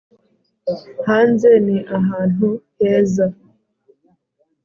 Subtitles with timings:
[1.07, 3.25] hanze ni ahantu heza.